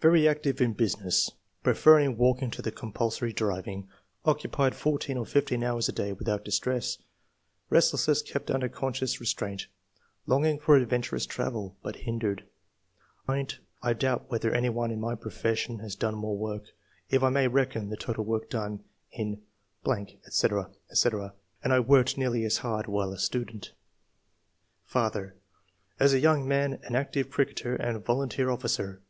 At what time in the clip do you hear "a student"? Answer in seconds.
23.12-23.66